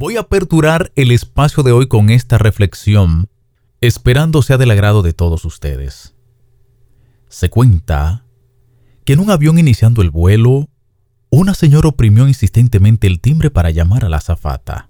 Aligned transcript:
Voy 0.00 0.16
a 0.16 0.20
aperturar 0.20 0.92
el 0.94 1.10
espacio 1.10 1.64
de 1.64 1.72
hoy 1.72 1.88
con 1.88 2.08
esta 2.08 2.38
reflexión, 2.38 3.28
esperando 3.80 4.42
sea 4.42 4.56
del 4.56 4.70
agrado 4.70 5.02
de 5.02 5.12
todos 5.12 5.44
ustedes. 5.44 6.14
Se 7.28 7.50
cuenta 7.50 8.24
que 9.04 9.14
en 9.14 9.18
un 9.18 9.28
avión 9.28 9.58
iniciando 9.58 10.00
el 10.00 10.10
vuelo, 10.10 10.68
una 11.30 11.52
señora 11.52 11.88
oprimió 11.88 12.28
insistentemente 12.28 13.08
el 13.08 13.18
timbre 13.18 13.50
para 13.50 13.72
llamar 13.72 14.04
a 14.04 14.08
la 14.08 14.18
azafata. 14.18 14.88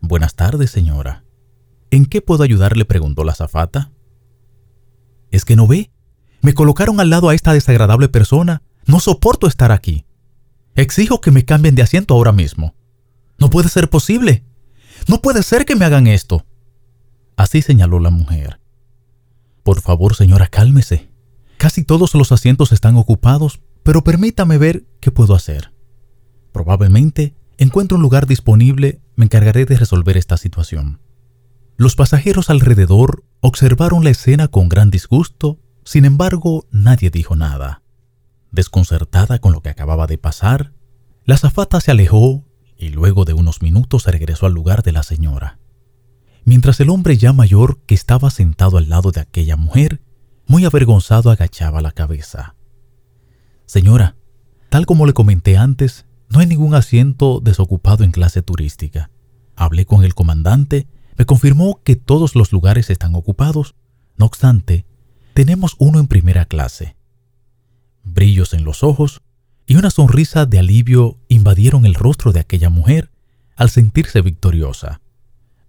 Buenas 0.00 0.36
tardes, 0.36 0.70
señora. 0.70 1.24
¿En 1.90 2.06
qué 2.06 2.22
puedo 2.22 2.44
ayudarle? 2.44 2.84
preguntó 2.84 3.24
la 3.24 3.32
azafata. 3.32 3.90
¿Es 5.32 5.44
que 5.44 5.56
no 5.56 5.66
ve? 5.66 5.90
Me 6.40 6.54
colocaron 6.54 7.00
al 7.00 7.10
lado 7.10 7.30
a 7.30 7.34
esta 7.34 7.52
desagradable 7.52 8.08
persona. 8.08 8.62
No 8.86 9.00
soporto 9.00 9.48
estar 9.48 9.72
aquí. 9.72 10.06
Exijo 10.76 11.20
que 11.20 11.32
me 11.32 11.44
cambien 11.44 11.74
de 11.74 11.82
asiento 11.82 12.14
ahora 12.14 12.30
mismo. 12.30 12.76
No 13.38 13.50
puede 13.50 13.68
ser 13.68 13.90
posible. 13.90 14.44
No 15.08 15.20
puede 15.20 15.42
ser 15.42 15.64
que 15.64 15.76
me 15.76 15.84
hagan 15.84 16.06
esto. 16.06 16.46
Así 17.36 17.62
señaló 17.62 17.98
la 17.98 18.10
mujer. 18.10 18.60
Por 19.62 19.80
favor, 19.80 20.14
señora, 20.14 20.46
cálmese. 20.46 21.10
Casi 21.56 21.84
todos 21.84 22.14
los 22.14 22.32
asientos 22.32 22.72
están 22.72 22.96
ocupados, 22.96 23.60
pero 23.82 24.04
permítame 24.04 24.58
ver 24.58 24.84
qué 25.00 25.10
puedo 25.10 25.34
hacer. 25.34 25.72
Probablemente 26.52 27.34
encuentro 27.58 27.96
un 27.96 28.02
lugar 28.02 28.26
disponible, 28.26 29.00
me 29.16 29.24
encargaré 29.24 29.64
de 29.64 29.76
resolver 29.76 30.16
esta 30.16 30.36
situación. 30.36 31.00
Los 31.76 31.96
pasajeros 31.96 32.50
alrededor 32.50 33.24
observaron 33.40 34.04
la 34.04 34.10
escena 34.10 34.48
con 34.48 34.68
gran 34.68 34.90
disgusto, 34.90 35.58
sin 35.84 36.04
embargo 36.04 36.66
nadie 36.70 37.10
dijo 37.10 37.34
nada. 37.34 37.82
Desconcertada 38.52 39.38
con 39.40 39.52
lo 39.52 39.62
que 39.62 39.70
acababa 39.70 40.06
de 40.06 40.18
pasar, 40.18 40.72
la 41.24 41.36
zafata 41.36 41.80
se 41.80 41.90
alejó 41.90 42.44
y 42.84 42.90
luego 42.90 43.24
de 43.24 43.32
unos 43.32 43.62
minutos 43.62 44.04
regresó 44.04 44.44
al 44.44 44.52
lugar 44.52 44.82
de 44.82 44.92
la 44.92 45.02
señora. 45.02 45.58
Mientras 46.44 46.78
el 46.80 46.90
hombre 46.90 47.16
ya 47.16 47.32
mayor 47.32 47.80
que 47.86 47.94
estaba 47.94 48.28
sentado 48.28 48.76
al 48.76 48.90
lado 48.90 49.10
de 49.10 49.22
aquella 49.22 49.56
mujer, 49.56 50.02
muy 50.46 50.66
avergonzado 50.66 51.30
agachaba 51.30 51.80
la 51.80 51.92
cabeza. 51.92 52.54
Señora, 53.64 54.16
tal 54.68 54.84
como 54.84 55.06
le 55.06 55.14
comenté 55.14 55.56
antes, 55.56 56.04
no 56.28 56.40
hay 56.40 56.46
ningún 56.46 56.74
asiento 56.74 57.40
desocupado 57.40 58.04
en 58.04 58.10
clase 58.10 58.42
turística. 58.42 59.10
Hablé 59.56 59.86
con 59.86 60.04
el 60.04 60.14
comandante, 60.14 60.86
me 61.16 61.24
confirmó 61.24 61.80
que 61.82 61.96
todos 61.96 62.34
los 62.34 62.52
lugares 62.52 62.90
están 62.90 63.14
ocupados. 63.14 63.74
No 64.18 64.26
obstante, 64.26 64.84
tenemos 65.32 65.74
uno 65.78 66.00
en 66.00 66.06
primera 66.06 66.44
clase. 66.44 66.96
Brillos 68.02 68.52
en 68.52 68.64
los 68.64 68.82
ojos 68.82 69.22
y 69.66 69.76
una 69.76 69.88
sonrisa 69.88 70.44
de 70.44 70.58
alivio 70.58 71.18
invadieron 71.44 71.84
el 71.84 71.92
rostro 71.92 72.32
de 72.32 72.40
aquella 72.40 72.70
mujer 72.70 73.10
al 73.54 73.68
sentirse 73.68 74.22
victoriosa. 74.22 75.02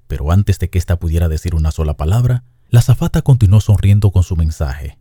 Pero 0.08 0.32
antes 0.32 0.58
de 0.58 0.70
que 0.70 0.78
ésta 0.78 1.00
pudiera 1.00 1.28
decir 1.28 1.54
una 1.54 1.72
sola 1.72 1.98
palabra, 1.98 2.46
la 2.70 2.82
zafata 2.82 3.24
continuó 3.24 3.60
sonriendo 3.60 4.12
con 4.12 4.24
su 4.24 4.38
mensaje. 4.38 4.98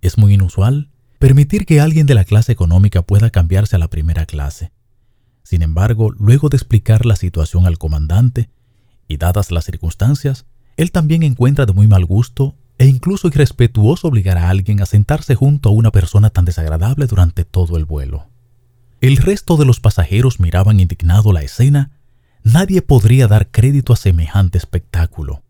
Es 0.00 0.18
muy 0.18 0.34
inusual 0.34 0.90
permitir 1.20 1.64
que 1.64 1.80
alguien 1.80 2.08
de 2.08 2.14
la 2.14 2.24
clase 2.24 2.50
económica 2.50 3.02
pueda 3.02 3.30
cambiarse 3.30 3.76
a 3.76 3.78
la 3.78 3.86
primera 3.86 4.26
clase. 4.26 4.72
Sin 5.44 5.62
embargo, 5.62 6.10
luego 6.10 6.48
de 6.48 6.56
explicar 6.56 7.06
la 7.06 7.14
situación 7.14 7.64
al 7.66 7.78
comandante, 7.78 8.50
y 9.06 9.16
dadas 9.16 9.52
las 9.52 9.64
circunstancias, 9.64 10.44
él 10.76 10.90
también 10.90 11.22
encuentra 11.22 11.66
de 11.66 11.72
muy 11.72 11.86
mal 11.86 12.04
gusto 12.04 12.56
e 12.78 12.86
incluso 12.86 13.28
irrespetuoso 13.28 14.08
obligar 14.08 14.38
a 14.38 14.50
alguien 14.50 14.82
a 14.82 14.86
sentarse 14.86 15.36
junto 15.36 15.68
a 15.68 15.72
una 15.72 15.92
persona 15.92 16.30
tan 16.30 16.46
desagradable 16.46 17.06
durante 17.06 17.44
todo 17.44 17.76
el 17.76 17.84
vuelo. 17.84 18.29
El 19.00 19.16
resto 19.16 19.56
de 19.56 19.64
los 19.64 19.80
pasajeros 19.80 20.40
miraban 20.40 20.78
indignado 20.78 21.32
la 21.32 21.42
escena. 21.42 21.90
Nadie 22.42 22.82
podría 22.82 23.28
dar 23.28 23.50
crédito 23.50 23.94
a 23.94 23.96
semejante 23.96 24.58
espectáculo. 24.58 25.42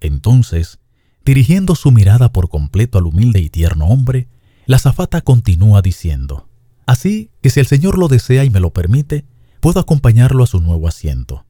Entonces, 0.00 0.80
dirigiendo 1.24 1.76
su 1.76 1.92
mirada 1.92 2.32
por 2.32 2.48
completo 2.48 2.98
al 2.98 3.06
humilde 3.06 3.40
y 3.40 3.48
tierno 3.48 3.86
hombre, 3.86 4.28
la 4.66 4.78
zafata 4.78 5.20
continúa 5.20 5.82
diciendo, 5.82 6.48
Así 6.86 7.30
que 7.42 7.50
si 7.50 7.60
el 7.60 7.66
Señor 7.66 7.96
lo 7.96 8.08
desea 8.08 8.44
y 8.44 8.50
me 8.50 8.58
lo 8.58 8.72
permite, 8.72 9.24
puedo 9.60 9.78
acompañarlo 9.78 10.42
a 10.42 10.48
su 10.48 10.60
nuevo 10.60 10.88
asiento, 10.88 11.46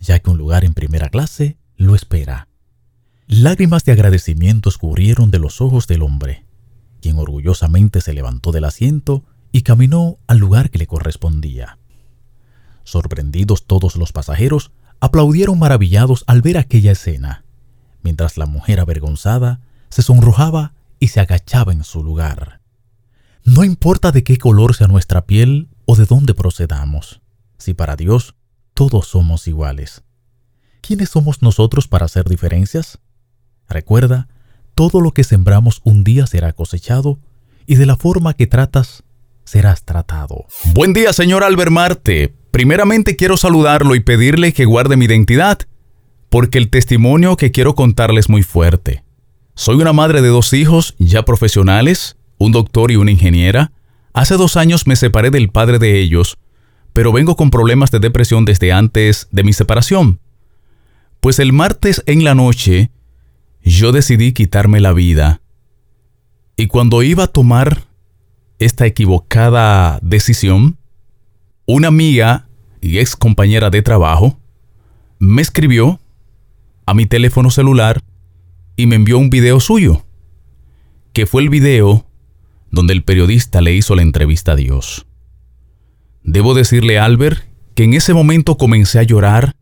ya 0.00 0.18
que 0.18 0.30
un 0.30 0.38
lugar 0.38 0.64
en 0.64 0.74
primera 0.74 1.08
clase 1.08 1.56
lo 1.76 1.94
espera. 1.94 2.48
Lágrimas 3.28 3.84
de 3.84 3.92
agradecimiento 3.92 4.68
escurrieron 4.68 5.30
de 5.30 5.38
los 5.38 5.60
ojos 5.60 5.86
del 5.86 6.02
hombre, 6.02 6.44
quien 7.00 7.18
orgullosamente 7.18 8.00
se 8.00 8.12
levantó 8.12 8.50
del 8.50 8.64
asiento 8.64 9.24
y 9.52 9.62
caminó 9.62 10.18
al 10.26 10.38
lugar 10.38 10.70
que 10.70 10.78
le 10.78 10.86
correspondía. 10.86 11.78
Sorprendidos 12.84 13.66
todos 13.66 13.96
los 13.96 14.12
pasajeros, 14.12 14.72
aplaudieron 15.00 15.58
maravillados 15.58 16.24
al 16.26 16.42
ver 16.42 16.58
aquella 16.58 16.92
escena, 16.92 17.44
mientras 18.02 18.36
la 18.36 18.46
mujer 18.46 18.80
avergonzada 18.80 19.60
se 19.88 20.02
sonrojaba 20.02 20.74
y 20.98 21.08
se 21.08 21.20
agachaba 21.20 21.72
en 21.72 21.84
su 21.84 22.02
lugar. 22.02 22.60
No 23.44 23.64
importa 23.64 24.12
de 24.12 24.22
qué 24.22 24.36
color 24.36 24.74
sea 24.74 24.86
nuestra 24.86 25.26
piel 25.26 25.68
o 25.86 25.96
de 25.96 26.04
dónde 26.04 26.34
procedamos, 26.34 27.20
si 27.58 27.74
para 27.74 27.96
Dios 27.96 28.34
todos 28.74 29.08
somos 29.08 29.48
iguales. 29.48 30.02
¿Quiénes 30.80 31.10
somos 31.10 31.42
nosotros 31.42 31.88
para 31.88 32.06
hacer 32.06 32.28
diferencias? 32.28 32.98
Recuerda, 33.68 34.28
todo 34.74 35.00
lo 35.00 35.12
que 35.12 35.24
sembramos 35.24 35.80
un 35.84 36.04
día 36.04 36.26
será 36.26 36.52
cosechado 36.52 37.18
y 37.66 37.76
de 37.76 37.86
la 37.86 37.96
forma 37.96 38.34
que 38.34 38.46
tratas, 38.46 39.04
serás 39.44 39.84
tratado. 39.84 40.46
Buen 40.74 40.92
día, 40.92 41.12
señor 41.12 41.44
Albert 41.44 41.70
Marte. 41.70 42.34
Primeramente 42.50 43.16
quiero 43.16 43.36
saludarlo 43.36 43.94
y 43.94 44.00
pedirle 44.00 44.52
que 44.52 44.64
guarde 44.64 44.96
mi 44.96 45.04
identidad, 45.04 45.60
porque 46.28 46.58
el 46.58 46.70
testimonio 46.70 47.36
que 47.36 47.50
quiero 47.50 47.74
contarle 47.74 48.20
es 48.20 48.28
muy 48.28 48.42
fuerte. 48.42 49.04
Soy 49.54 49.76
una 49.76 49.92
madre 49.92 50.22
de 50.22 50.28
dos 50.28 50.52
hijos 50.52 50.94
ya 50.98 51.24
profesionales, 51.24 52.16
un 52.38 52.52
doctor 52.52 52.90
y 52.90 52.96
una 52.96 53.10
ingeniera. 53.10 53.72
Hace 54.12 54.36
dos 54.36 54.56
años 54.56 54.86
me 54.86 54.96
separé 54.96 55.30
del 55.30 55.50
padre 55.50 55.78
de 55.78 56.00
ellos, 56.00 56.38
pero 56.92 57.12
vengo 57.12 57.36
con 57.36 57.50
problemas 57.50 57.90
de 57.90 58.00
depresión 58.00 58.44
desde 58.44 58.72
antes 58.72 59.28
de 59.30 59.44
mi 59.44 59.52
separación. 59.52 60.20
Pues 61.20 61.38
el 61.38 61.52
martes 61.52 62.02
en 62.06 62.24
la 62.24 62.34
noche 62.34 62.90
yo 63.62 63.92
decidí 63.92 64.32
quitarme 64.32 64.80
la 64.80 64.92
vida. 64.92 65.42
Y 66.56 66.66
cuando 66.66 67.02
iba 67.02 67.24
a 67.24 67.28
tomar 67.28 67.89
esta 68.60 68.86
equivocada 68.86 69.98
decisión, 70.02 70.76
una 71.66 71.88
amiga 71.88 72.46
y 72.80 72.98
ex 72.98 73.16
compañera 73.16 73.70
de 73.70 73.82
trabajo 73.82 74.38
me 75.18 75.40
escribió 75.42 75.98
a 76.84 76.92
mi 76.92 77.06
teléfono 77.06 77.50
celular 77.50 78.02
y 78.76 78.86
me 78.86 78.96
envió 78.96 79.18
un 79.18 79.30
video 79.30 79.60
suyo, 79.60 80.04
que 81.14 81.26
fue 81.26 81.42
el 81.42 81.48
video 81.48 82.06
donde 82.70 82.92
el 82.92 83.02
periodista 83.02 83.62
le 83.62 83.74
hizo 83.74 83.96
la 83.96 84.02
entrevista 84.02 84.52
a 84.52 84.56
Dios. 84.56 85.06
Debo 86.22 86.52
decirle 86.52 86.98
a 86.98 87.06
Albert 87.06 87.42
que 87.74 87.84
en 87.84 87.94
ese 87.94 88.12
momento 88.12 88.58
comencé 88.58 88.98
a 88.98 89.04
llorar, 89.04 89.56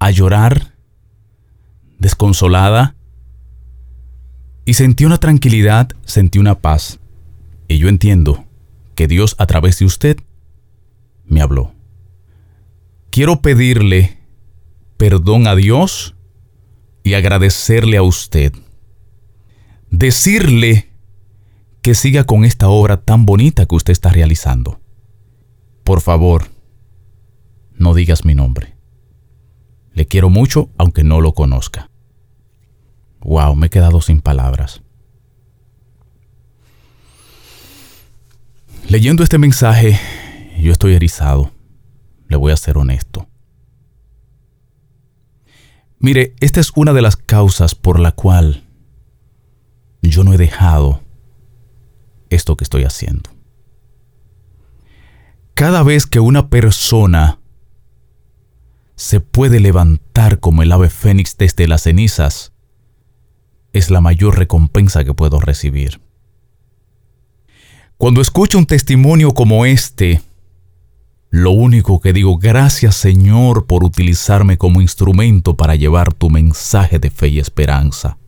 a 0.00 0.10
llorar, 0.10 0.74
desconsolada, 2.00 2.96
y 4.64 4.74
sentí 4.74 5.04
una 5.04 5.18
tranquilidad, 5.18 5.90
sentí 6.04 6.38
una 6.38 6.60
paz. 6.60 6.98
Y 7.68 7.78
yo 7.78 7.88
entiendo 7.88 8.44
que 8.94 9.08
Dios 9.08 9.36
a 9.38 9.46
través 9.46 9.78
de 9.78 9.84
usted 9.84 10.18
me 11.24 11.40
habló. 11.40 11.72
Quiero 13.10 13.40
pedirle 13.40 14.18
perdón 14.96 15.46
a 15.46 15.54
Dios 15.54 16.14
y 17.02 17.14
agradecerle 17.14 17.96
a 17.96 18.02
usted. 18.02 18.52
Decirle 19.90 20.90
que 21.82 21.94
siga 21.94 22.24
con 22.24 22.44
esta 22.44 22.68
obra 22.68 23.02
tan 23.02 23.26
bonita 23.26 23.66
que 23.66 23.74
usted 23.74 23.92
está 23.92 24.10
realizando. 24.10 24.80
Por 25.84 26.00
favor, 26.00 26.46
no 27.74 27.92
digas 27.94 28.24
mi 28.24 28.34
nombre. 28.34 28.74
Le 29.92 30.06
quiero 30.06 30.30
mucho 30.30 30.70
aunque 30.78 31.04
no 31.04 31.20
lo 31.20 31.34
conozca. 31.34 31.90
Wow, 33.20 33.54
me 33.56 33.66
he 33.66 33.70
quedado 33.70 34.00
sin 34.00 34.20
palabras. 34.20 34.83
Leyendo 38.94 39.24
este 39.24 39.38
mensaje, 39.38 39.98
yo 40.56 40.70
estoy 40.70 40.94
erizado. 40.94 41.50
Le 42.28 42.36
voy 42.36 42.52
a 42.52 42.56
ser 42.56 42.78
honesto. 42.78 43.26
Mire, 45.98 46.36
esta 46.38 46.60
es 46.60 46.70
una 46.76 46.92
de 46.92 47.02
las 47.02 47.16
causas 47.16 47.74
por 47.74 47.98
la 47.98 48.12
cual 48.12 48.62
yo 50.00 50.22
no 50.22 50.32
he 50.32 50.36
dejado 50.36 51.02
esto 52.30 52.56
que 52.56 52.62
estoy 52.62 52.84
haciendo. 52.84 53.30
Cada 55.54 55.82
vez 55.82 56.06
que 56.06 56.20
una 56.20 56.48
persona 56.48 57.40
se 58.94 59.18
puede 59.18 59.58
levantar 59.58 60.38
como 60.38 60.62
el 60.62 60.70
ave 60.70 60.88
fénix 60.88 61.36
desde 61.36 61.66
las 61.66 61.82
cenizas, 61.82 62.52
es 63.72 63.90
la 63.90 64.00
mayor 64.00 64.38
recompensa 64.38 65.02
que 65.02 65.14
puedo 65.14 65.40
recibir. 65.40 66.03
Cuando 67.96 68.20
escucho 68.20 68.58
un 68.58 68.66
testimonio 68.66 69.32
como 69.32 69.64
este, 69.64 70.20
Lo 71.30 71.50
único 71.50 72.00
que 72.00 72.12
digo, 72.12 72.38
gracias 72.38 72.94
Señor 72.94 73.66
por 73.66 73.82
utilizarme 73.82 74.56
como 74.56 74.80
instrumento 74.80 75.56
para 75.56 75.74
llevar 75.74 76.12
tu 76.12 76.30
mensaje 76.30 76.98
de 77.00 77.10
fe 77.10 77.28
y 77.28 77.38
esperanza. 77.40 78.18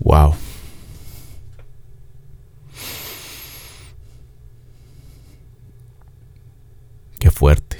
Wow. 0.00 0.34
Qué 7.18 7.30
fuerte. 7.30 7.78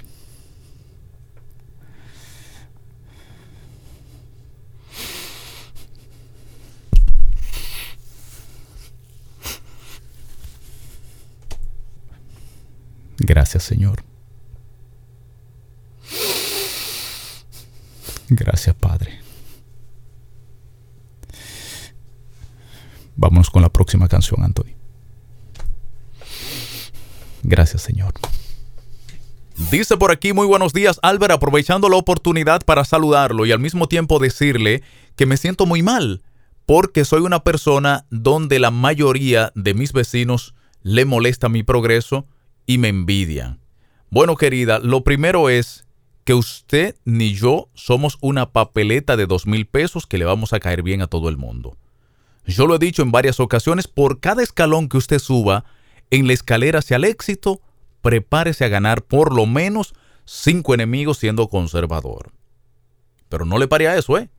Gracias, 13.21 13.65
Señor. 13.65 14.03
Gracias, 18.31 18.75
Padre. 18.75 19.21
Vámonos 23.17 23.51
con 23.51 23.61
la 23.61 23.69
próxima 23.69 24.09
canción, 24.09 24.43
Anthony. 24.43 24.75
Gracias, 27.43 27.83
Señor. 27.83 28.15
Dice 29.71 29.99
por 29.99 30.11
aquí, 30.11 30.33
muy 30.33 30.47
buenos 30.47 30.73
días, 30.73 30.99
Albert, 31.03 31.35
aprovechando 31.35 31.91
la 31.91 31.97
oportunidad 31.97 32.65
para 32.65 32.87
saludarlo 32.87 33.45
y 33.45 33.53
al 33.53 33.59
mismo 33.59 33.87
tiempo 33.87 34.19
decirle 34.19 34.83
que 35.17 35.27
me 35.27 35.37
siento 35.37 35.67
muy 35.67 35.83
mal, 35.83 36.23
porque 36.65 37.05
soy 37.05 37.21
una 37.21 37.45
persona 37.45 38.07
donde 38.11 38.59
la 38.59 38.71
mayoría 38.71 39.53
de 39.55 39.75
mis 39.75 39.93
vecinos 39.93 40.55
le 40.83 41.05
molesta 41.05 41.51
mi 41.51 41.63
progreso 41.63 42.27
y 42.71 42.79
me 42.79 42.87
envidian. 42.87 43.59
Bueno, 44.11 44.37
querida, 44.37 44.79
lo 44.79 45.03
primero 45.03 45.49
es 45.51 45.89
que 46.23 46.35
usted 46.35 46.95
ni 47.05 47.35
yo 47.35 47.69
somos 47.75 48.17
una 48.21 48.53
papeleta 48.53 49.17
de 49.17 49.27
dos 49.27 49.45
mil 49.45 49.67
pesos 49.67 50.07
que 50.07 50.19
le 50.19 50.25
vamos 50.25 50.53
a 50.53 50.61
caer 50.61 50.85
bien 50.85 51.03
a 51.03 51.09
todo 51.09 51.29
el 51.29 51.37
mundo. 51.37 51.77
Yo 52.47 52.69
lo 52.69 52.77
he 52.77 52.79
dicho 52.79 53.03
en 53.03 53.11
varias 53.11 53.41
ocasiones, 53.41 53.89
por 53.89 54.21
cada 54.21 54.45
escalón 54.45 54.89
que 54.89 54.99
usted 54.99 55.19
suba 55.19 55.65
en 56.11 56.29
la 56.29 56.33
escalera 56.33 56.79
hacia 56.79 56.99
el 56.99 57.07
éxito, 57.07 57.61
prepárese 58.03 58.65
a 58.65 58.69
ganar 58.69 59.03
por 59.03 59.35
lo 59.35 59.47
menos 59.47 59.93
cinco 60.25 60.73
enemigos 60.73 61.19
siendo 61.19 61.49
conservador. 61.49 62.31
Pero 63.29 63.47
no 63.47 63.59
le 63.59 63.67
pare 63.67 63.89
a 63.89 63.97
eso, 63.97 64.17
¿eh? 64.17 64.31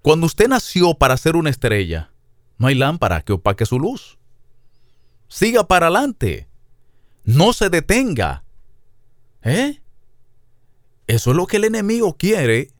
Cuando 0.00 0.24
usted 0.24 0.48
nació 0.48 0.94
para 0.94 1.18
ser 1.18 1.36
una 1.36 1.50
estrella, 1.50 2.12
no 2.56 2.68
hay 2.68 2.76
lámpara 2.76 3.20
que 3.20 3.34
opaque 3.34 3.66
su 3.66 3.78
luz. 3.78 4.16
Siga 5.28 5.68
para 5.68 5.88
adelante. 5.88 6.48
No 7.28 7.52
se 7.52 7.68
detenga. 7.68 8.42
¿Eh? 9.42 9.82
Eso 11.06 11.30
es 11.30 11.36
lo 11.36 11.46
que 11.46 11.58
el 11.58 11.64
enemigo 11.64 12.16
quiere 12.16 12.70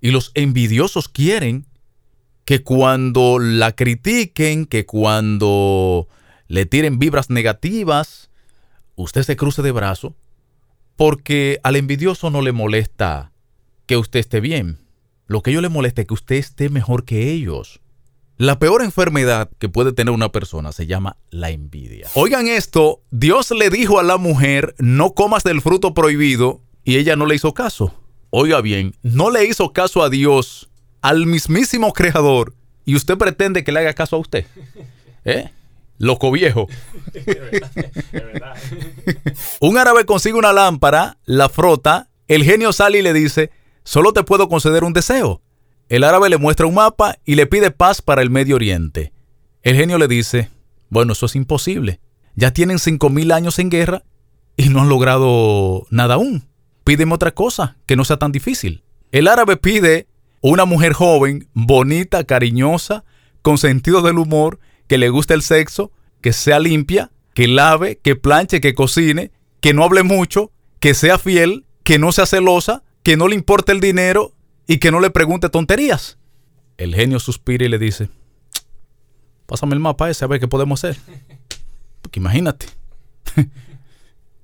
y 0.00 0.10
los 0.10 0.32
envidiosos 0.34 1.08
quieren 1.08 1.64
que 2.44 2.64
cuando 2.64 3.38
la 3.38 3.70
critiquen, 3.70 4.66
que 4.66 4.86
cuando 4.86 6.08
le 6.48 6.66
tiren 6.66 6.98
vibras 6.98 7.30
negativas, 7.30 8.28
usted 8.96 9.22
se 9.22 9.36
cruce 9.36 9.62
de 9.62 9.70
brazo, 9.70 10.16
porque 10.96 11.60
al 11.62 11.76
envidioso 11.76 12.30
no 12.30 12.42
le 12.42 12.50
molesta 12.50 13.30
que 13.86 13.96
usted 13.96 14.18
esté 14.18 14.40
bien. 14.40 14.78
Lo 15.28 15.42
que 15.42 15.52
ellos 15.52 15.62
le 15.62 15.68
molesta 15.68 16.00
es 16.00 16.08
que 16.08 16.14
usted 16.14 16.36
esté 16.36 16.70
mejor 16.70 17.04
que 17.04 17.30
ellos. 17.30 17.80
La 18.36 18.58
peor 18.58 18.82
enfermedad 18.82 19.48
que 19.58 19.68
puede 19.68 19.92
tener 19.92 20.12
una 20.12 20.32
persona 20.32 20.72
se 20.72 20.86
llama 20.86 21.16
la 21.30 21.50
envidia. 21.50 22.08
Oigan 22.14 22.48
esto, 22.48 23.00
Dios 23.12 23.52
le 23.52 23.70
dijo 23.70 24.00
a 24.00 24.02
la 24.02 24.16
mujer, 24.16 24.74
no 24.78 25.14
comas 25.14 25.44
del 25.44 25.60
fruto 25.60 25.94
prohibido, 25.94 26.60
y 26.82 26.96
ella 26.96 27.14
no 27.14 27.26
le 27.26 27.36
hizo 27.36 27.54
caso. 27.54 27.94
Oiga 28.30 28.60
bien, 28.60 28.96
no 29.02 29.30
le 29.30 29.44
hizo 29.44 29.72
caso 29.72 30.02
a 30.02 30.10
Dios 30.10 30.68
al 31.00 31.26
mismísimo 31.26 31.92
creador 31.92 32.56
y 32.84 32.96
usted 32.96 33.16
pretende 33.16 33.62
que 33.62 33.70
le 33.70 33.80
haga 33.80 33.94
caso 33.94 34.16
a 34.16 34.18
usted. 34.18 34.46
¿Eh? 35.24 35.50
Loco 35.98 36.32
viejo. 36.32 36.66
Un 39.60 39.78
árabe 39.78 40.04
consigue 40.04 40.36
una 40.36 40.52
lámpara, 40.52 41.18
la 41.24 41.48
frota, 41.48 42.08
el 42.26 42.42
genio 42.42 42.72
sale 42.72 42.98
y 42.98 43.02
le 43.02 43.12
dice, 43.12 43.52
solo 43.84 44.12
te 44.12 44.24
puedo 44.24 44.48
conceder 44.48 44.82
un 44.82 44.92
deseo. 44.92 45.40
El 45.88 46.04
árabe 46.04 46.30
le 46.30 46.38
muestra 46.38 46.66
un 46.66 46.74
mapa 46.74 47.18
y 47.24 47.34
le 47.34 47.46
pide 47.46 47.70
paz 47.70 48.00
para 48.00 48.22
el 48.22 48.30
Medio 48.30 48.56
Oriente. 48.56 49.12
El 49.62 49.76
genio 49.76 49.98
le 49.98 50.08
dice, 50.08 50.50
bueno, 50.88 51.12
eso 51.12 51.26
es 51.26 51.36
imposible. 51.36 52.00
Ya 52.34 52.52
tienen 52.52 52.78
5.000 52.78 53.32
años 53.32 53.58
en 53.58 53.70
guerra 53.70 54.02
y 54.56 54.70
no 54.70 54.80
han 54.80 54.88
logrado 54.88 55.86
nada 55.90 56.14
aún. 56.14 56.48
Pídeme 56.84 57.14
otra 57.14 57.32
cosa, 57.32 57.76
que 57.86 57.96
no 57.96 58.04
sea 58.04 58.16
tan 58.16 58.32
difícil. 58.32 58.82
El 59.12 59.28
árabe 59.28 59.56
pide 59.56 60.06
una 60.40 60.64
mujer 60.64 60.92
joven, 60.92 61.48
bonita, 61.52 62.24
cariñosa, 62.24 63.04
con 63.42 63.58
sentido 63.58 64.02
del 64.02 64.18
humor, 64.18 64.58
que 64.86 64.98
le 64.98 65.08
guste 65.10 65.34
el 65.34 65.42
sexo, 65.42 65.92
que 66.20 66.32
sea 66.32 66.58
limpia, 66.60 67.10
que 67.34 67.46
lave, 67.46 67.96
que 67.96 68.16
planche, 68.16 68.60
que 68.60 68.74
cocine, 68.74 69.32
que 69.60 69.74
no 69.74 69.84
hable 69.84 70.02
mucho, 70.02 70.50
que 70.80 70.94
sea 70.94 71.18
fiel, 71.18 71.66
que 71.82 71.98
no 71.98 72.12
sea 72.12 72.26
celosa, 72.26 72.82
que 73.02 73.16
no 73.16 73.28
le 73.28 73.34
importe 73.34 73.72
el 73.72 73.80
dinero 73.80 74.32
y 74.66 74.78
que 74.78 74.90
no 74.90 75.00
le 75.00 75.10
pregunte 75.10 75.48
tonterías. 75.48 76.18
El 76.76 76.94
genio 76.94 77.20
suspira 77.20 77.64
y 77.64 77.68
le 77.68 77.78
dice, 77.78 78.08
pásame 79.46 79.74
el 79.74 79.80
mapa 79.80 80.10
ese 80.10 80.24
a 80.24 80.28
ver 80.28 80.40
qué 80.40 80.48
podemos 80.48 80.82
hacer. 80.82 81.00
Porque 82.02 82.20
imagínate, 82.20 82.66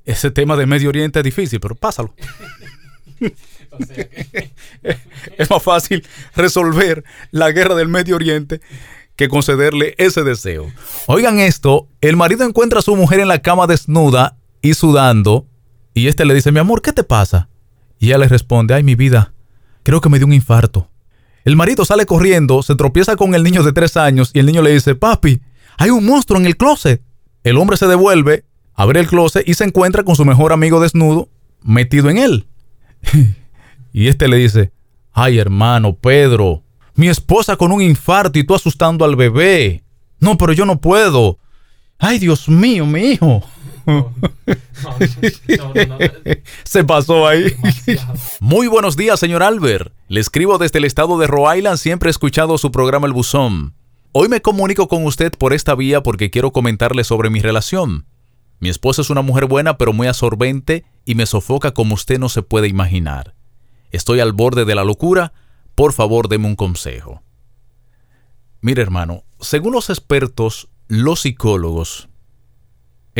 ese 0.05 0.31
tema 0.31 0.57
de 0.57 0.67
Medio 0.67 0.89
Oriente 0.89 1.21
es 1.21 1.25
difícil, 1.25 1.61
pero 1.61 1.75
pásalo. 1.75 2.15
es 5.39 5.51
más 5.51 5.63
fácil 5.63 6.07
resolver 6.35 7.05
la 7.31 7.51
guerra 7.53 7.75
del 7.75 7.89
Medio 7.89 8.17
Oriente 8.17 8.61
que 9.17 9.29
concederle 9.29 9.95
ese 9.99 10.23
deseo. 10.23 10.73
Oigan 11.07 11.41
esto, 11.41 11.89
el 12.01 12.17
marido 12.17 12.45
encuentra 12.45 12.79
a 12.79 12.83
su 12.83 12.97
mujer 12.97 13.21
en 13.21 13.29
la 13.29 13.43
cama 13.43 13.67
desnuda 13.67 14.39
y 14.63 14.75
sudando, 14.75 15.47
y 15.93 16.07
este 16.09 16.25
le 16.25 16.35
dice, 16.35 16.53
mi 16.53 16.59
amor, 16.59 16.81
¿qué 16.81 16.93
te 16.93 17.05
pasa? 17.05 17.49
Y 17.99 18.07
ella 18.07 18.19
le 18.19 18.29
responde, 18.29 18.73
ay, 18.73 18.83
mi 18.83 18.95
vida, 18.95 19.35
creo 19.82 20.00
que 20.00 20.09
me 20.09 20.19
dio 20.19 20.27
un 20.27 20.32
infarto. 20.32 20.88
El 21.44 21.56
marido 21.56 21.85
sale 21.85 22.06
corriendo, 22.06 22.62
se 22.62 22.75
tropieza 22.75 23.17
con 23.17 23.35
el 23.35 23.43
niño 23.43 23.62
de 23.62 23.73
tres 23.73 23.97
años 23.97 24.31
y 24.35 24.41
el 24.41 24.47
niño 24.47 24.62
le 24.62 24.73
dice, 24.73 24.94
papi, 24.94 25.41
hay 25.79 25.91
un 25.91 26.05
monstruo 26.05 26.38
en 26.38 26.47
el 26.47 26.56
closet. 26.56 27.03
El 27.44 27.56
hombre 27.56 27.77
se 27.77 27.87
devuelve, 27.87 28.44
abre 28.75 29.00
el 29.00 29.06
closet 29.06 29.49
y 29.49 29.55
se 29.55 29.64
encuentra 29.64 30.05
con 30.05 30.16
su 30.16 30.25
mejor 30.25 30.52
amigo 30.52 30.81
desnudo, 30.81 31.28
metido 31.62 32.11
en 32.11 32.19
él. 32.19 32.47
Y 33.93 34.07
este 34.07 34.28
le 34.28 34.37
dice, 34.37 34.73
ay 35.12 35.38
hermano 35.38 35.97
Pedro, 35.97 36.62
mi 36.95 37.09
esposa 37.09 37.57
con 37.57 37.73
un 37.73 37.83
infarto 37.83 38.38
y 38.38 38.45
tú 38.45 38.55
asustando 38.55 39.05
al 39.05 39.16
bebé. 39.16 39.83
No, 40.21 40.37
pero 40.37 40.52
yo 40.52 40.66
no 40.66 40.81
puedo. 40.81 41.38
Ay, 41.99 42.19
Dios 42.19 42.49
mío, 42.49 42.87
mi 42.87 43.00
hijo. 43.00 43.43
Se 46.65 46.85
pasó 46.85 47.27
ahí. 47.27 47.55
Muy 48.41 48.67
buenos 48.67 48.97
días, 48.97 49.21
señor 49.21 49.43
Albert. 49.43 49.93
Le 50.09 50.21
escribo 50.21 50.59
desde 50.59 50.79
el 50.79 50.85
estado 50.85 51.19
de 51.19 51.27
Rhode 51.27 51.59
Island, 51.59 51.79
siempre 51.79 52.09
he 52.09 52.13
escuchado 52.13 52.59
su 52.59 52.71
programa 52.71 53.07
El 53.07 53.13
Buzón. 53.13 53.75
Hoy 54.13 54.29
me 54.29 54.43
comunico 54.43 54.89
con 54.89 55.07
usted 55.07 55.33
por 55.39 55.53
esta 55.53 55.75
vía 55.75 56.03
porque 56.03 56.31
quiero 56.31 56.53
comentarle 56.53 57.05
sobre 57.05 57.31
mi 57.31 57.41
relación. 57.41 58.07
Mi 58.59 58.69
esposa 58.69 59.03
es 59.03 59.11
una 59.11 59.23
mujer 59.23 59.47
buena 59.47 59.79
pero 59.79 59.93
muy 59.93 60.07
absorbente 60.07 60.85
y 61.05 61.15
me 61.15 61.27
sofoca 61.27 61.73
como 61.73 61.95
usted 61.95 62.19
no 62.19 62.29
se 62.29 62.43
puede 62.43 62.69
imaginar. 62.69 63.35
Estoy 63.91 64.21
al 64.21 64.33
borde 64.33 64.65
de 64.65 64.75
la 64.75 64.85
locura. 64.85 65.33
Por 65.75 65.93
favor, 65.93 66.29
deme 66.29 66.47
un 66.47 66.57
consejo. 66.57 67.23
Mire, 68.61 68.83
hermano, 68.83 69.25
según 69.41 69.73
los 69.73 69.89
expertos, 69.89 70.69
los 70.89 71.21
psicólogos, 71.21 72.10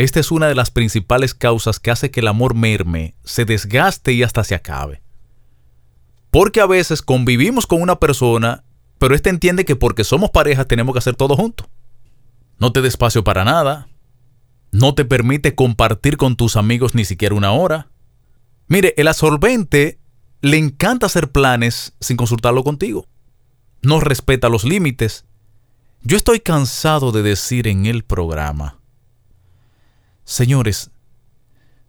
esta 0.03 0.19
es 0.19 0.31
una 0.31 0.47
de 0.47 0.55
las 0.55 0.71
principales 0.71 1.33
causas 1.33 1.79
que 1.79 1.91
hace 1.91 2.11
que 2.11 2.21
el 2.21 2.27
amor 2.27 2.55
merme, 2.55 3.15
se 3.23 3.45
desgaste 3.45 4.13
y 4.13 4.23
hasta 4.23 4.43
se 4.43 4.55
acabe. 4.55 5.01
Porque 6.31 6.61
a 6.61 6.65
veces 6.65 7.01
convivimos 7.01 7.67
con 7.67 7.81
una 7.81 7.99
persona, 7.99 8.63
pero 8.97 9.15
éste 9.15 9.29
entiende 9.29 9.65
que 9.65 9.75
porque 9.75 10.03
somos 10.03 10.31
pareja 10.31 10.65
tenemos 10.65 10.93
que 10.93 10.99
hacer 10.99 11.15
todo 11.15 11.35
juntos. 11.35 11.67
No 12.57 12.71
te 12.71 12.81
despacio 12.81 13.23
para 13.23 13.43
nada. 13.43 13.89
No 14.71 14.95
te 14.95 15.03
permite 15.03 15.55
compartir 15.55 16.17
con 16.17 16.35
tus 16.35 16.55
amigos 16.55 16.95
ni 16.95 17.05
siquiera 17.05 17.35
una 17.35 17.51
hora. 17.51 17.89
Mire, 18.67 18.93
el 18.97 19.07
absorbente 19.07 19.99
le 20.41 20.57
encanta 20.57 21.07
hacer 21.07 21.31
planes 21.31 21.93
sin 21.99 22.17
consultarlo 22.17 22.63
contigo. 22.63 23.07
No 23.81 23.99
respeta 23.99 24.47
los 24.47 24.63
límites. 24.63 25.25
Yo 26.03 26.17
estoy 26.17 26.39
cansado 26.39 27.11
de 27.11 27.21
decir 27.21 27.67
en 27.67 27.85
el 27.85 28.03
programa, 28.03 28.79
señores, 30.31 30.91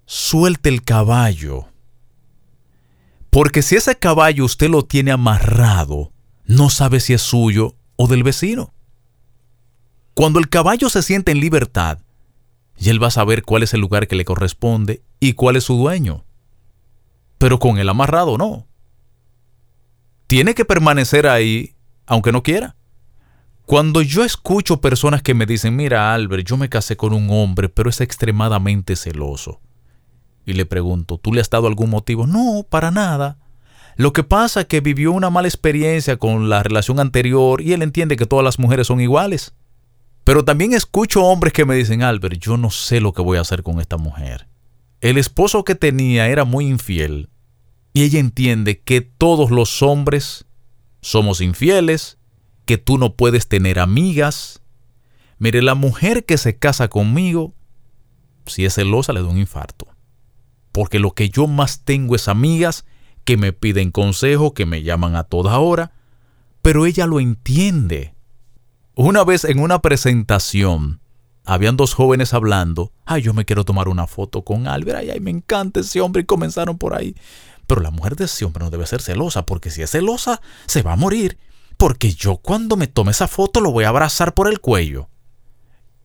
suelte 0.04 0.68
el 0.68 0.82
caballo. 0.82 1.68
Porque 3.30 3.62
si 3.62 3.76
ese 3.76 3.96
caballo 3.96 4.44
usted 4.44 4.68
lo 4.68 4.84
tiene 4.84 5.12
amarrado, 5.12 6.12
no 6.44 6.68
sabe 6.68 7.00
si 7.00 7.14
es 7.14 7.22
suyo 7.22 7.76
o 7.96 8.08
del 8.08 8.24
vecino. 8.24 8.74
Cuando 10.14 10.38
el 10.38 10.48
caballo 10.48 10.90
se 10.90 11.02
siente 11.02 11.32
en 11.32 11.40
libertad, 11.40 12.00
y 12.76 12.90
él 12.90 13.02
va 13.02 13.06
a 13.06 13.12
saber 13.12 13.42
cuál 13.42 13.62
es 13.62 13.74
el 13.74 13.80
lugar 13.80 14.08
que 14.08 14.16
le 14.16 14.24
corresponde 14.24 15.02
y 15.20 15.34
cuál 15.34 15.56
es 15.56 15.64
su 15.64 15.76
dueño. 15.76 16.24
Pero 17.38 17.58
con 17.58 17.78
el 17.78 17.88
amarrado 17.88 18.38
no. 18.38 18.66
Tiene 20.26 20.54
que 20.54 20.64
permanecer 20.64 21.26
ahí 21.28 21.76
aunque 22.06 22.32
no 22.32 22.42
quiera. 22.42 22.74
Cuando 23.66 24.02
yo 24.02 24.24
escucho 24.24 24.80
personas 24.80 25.22
que 25.22 25.34
me 25.34 25.46
dicen, 25.46 25.76
mira 25.76 26.12
Albert, 26.12 26.46
yo 26.46 26.56
me 26.56 26.68
casé 26.68 26.96
con 26.96 27.12
un 27.12 27.30
hombre, 27.30 27.68
pero 27.68 27.90
es 27.90 28.00
extremadamente 28.00 28.96
celoso. 28.96 29.60
Y 30.44 30.54
le 30.54 30.66
pregunto, 30.66 31.18
¿tú 31.18 31.32
le 31.32 31.40
has 31.40 31.48
dado 31.48 31.68
algún 31.68 31.90
motivo? 31.90 32.26
No, 32.26 32.66
para 32.68 32.90
nada. 32.90 33.38
Lo 33.96 34.12
que 34.12 34.24
pasa 34.24 34.62
es 34.62 34.66
que 34.66 34.80
vivió 34.80 35.12
una 35.12 35.30
mala 35.30 35.48
experiencia 35.48 36.16
con 36.16 36.48
la 36.48 36.62
relación 36.62 36.98
anterior 36.98 37.60
y 37.60 37.72
él 37.72 37.82
entiende 37.82 38.16
que 38.16 38.26
todas 38.26 38.44
las 38.44 38.58
mujeres 38.58 38.88
son 38.88 39.00
iguales. 39.00 39.54
Pero 40.24 40.44
también 40.44 40.72
escucho 40.72 41.24
hombres 41.24 41.52
que 41.52 41.64
me 41.64 41.74
dicen, 41.74 42.02
Albert, 42.02 42.38
yo 42.38 42.56
no 42.56 42.70
sé 42.70 43.00
lo 43.00 43.12
que 43.12 43.22
voy 43.22 43.38
a 43.38 43.42
hacer 43.42 43.62
con 43.62 43.80
esta 43.80 43.96
mujer. 43.96 44.48
El 45.00 45.18
esposo 45.18 45.64
que 45.64 45.74
tenía 45.74 46.28
era 46.28 46.44
muy 46.44 46.66
infiel 46.66 47.28
y 47.92 48.04
ella 48.04 48.20
entiende 48.20 48.80
que 48.80 49.00
todos 49.00 49.50
los 49.50 49.82
hombres 49.82 50.46
somos 51.00 51.40
infieles, 51.40 52.18
que 52.64 52.78
tú 52.78 52.98
no 52.98 53.14
puedes 53.14 53.48
tener 53.48 53.78
amigas. 53.78 54.62
Mire, 55.38 55.62
la 55.62 55.74
mujer 55.74 56.24
que 56.24 56.38
se 56.38 56.56
casa 56.56 56.88
conmigo, 56.88 57.54
si 58.46 58.64
es 58.64 58.74
celosa, 58.74 59.12
le 59.12 59.22
da 59.22 59.28
un 59.28 59.38
infarto. 59.38 59.86
Porque 60.70 60.98
lo 60.98 61.12
que 61.12 61.28
yo 61.28 61.46
más 61.46 61.84
tengo 61.84 62.16
es 62.16 62.28
amigas 62.28 62.84
que 63.24 63.36
me 63.36 63.52
piden 63.52 63.90
consejo, 63.90 64.54
que 64.54 64.66
me 64.66 64.82
llaman 64.82 65.16
a 65.16 65.24
toda 65.24 65.58
hora, 65.58 65.92
pero 66.62 66.86
ella 66.86 67.06
lo 67.06 67.20
entiende. 67.20 68.14
Una 68.94 69.24
vez 69.24 69.44
en 69.44 69.58
una 69.58 69.80
presentación, 69.80 71.00
habían 71.44 71.76
dos 71.76 71.94
jóvenes 71.94 72.34
hablando, 72.34 72.92
ay, 73.04 73.22
yo 73.22 73.34
me 73.34 73.44
quiero 73.44 73.64
tomar 73.64 73.88
una 73.88 74.06
foto 74.06 74.42
con 74.42 74.66
Albert, 74.66 74.98
ay, 74.98 75.10
ay, 75.10 75.20
me 75.20 75.30
encanta 75.30 75.80
ese 75.80 76.00
hombre, 76.00 76.22
y 76.22 76.24
comenzaron 76.24 76.78
por 76.78 76.94
ahí. 76.94 77.16
Pero 77.66 77.80
la 77.80 77.90
mujer 77.90 78.16
de 78.16 78.26
ese 78.26 78.44
hombre 78.44 78.64
no 78.64 78.70
debe 78.70 78.86
ser 78.86 79.02
celosa, 79.02 79.46
porque 79.46 79.70
si 79.70 79.82
es 79.82 79.90
celosa, 79.90 80.40
se 80.66 80.82
va 80.82 80.92
a 80.92 80.96
morir, 80.96 81.38
porque 81.82 82.14
yo 82.14 82.36
cuando 82.36 82.76
me 82.76 82.86
tome 82.86 83.10
esa 83.10 83.26
foto 83.26 83.60
lo 83.60 83.72
voy 83.72 83.82
a 83.82 83.88
abrazar 83.88 84.34
por 84.34 84.46
el 84.46 84.60
cuello. 84.60 85.08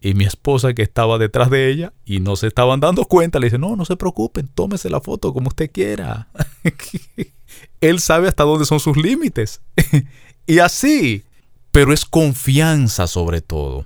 Y 0.02 0.16
mi 0.16 0.26
esposa 0.26 0.74
que 0.74 0.82
estaba 0.82 1.20
detrás 1.20 1.52
de 1.52 1.70
ella 1.70 1.94
y 2.04 2.20
no 2.20 2.36
se 2.36 2.48
estaban 2.48 2.80
dando 2.80 3.06
cuenta, 3.06 3.38
le 3.38 3.46
dice, 3.46 3.60
no, 3.60 3.76
no 3.76 3.86
se 3.86 3.96
preocupen, 3.96 4.48
tómese 4.48 4.90
la 4.90 5.02
foto 5.02 5.32
como 5.36 5.50
usted 5.50 5.70
quiera. 5.72 6.30
Él 7.80 8.00
sabe 8.00 8.28
hasta 8.28 8.44
dónde 8.44 8.66
son 8.66 8.80
sus 8.80 8.98
límites. 8.98 9.62
y 10.48 10.58
así, 10.58 11.26
pero 11.72 11.94
es 11.94 12.06
confianza 12.06 13.06
sobre 13.06 13.42
todo. 13.42 13.86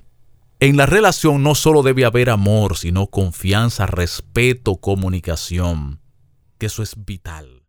En 0.62 0.78
la 0.78 0.86
relación 0.86 1.44
no 1.44 1.56
solo 1.56 1.84
debe 1.84 2.06
haber 2.06 2.30
amor, 2.30 2.78
sino 2.78 3.08
confianza, 3.08 3.86
respeto, 3.86 4.78
comunicación, 4.78 6.00
que 6.58 6.68
eso 6.68 6.84
es 6.84 6.94
vital. 7.04 7.61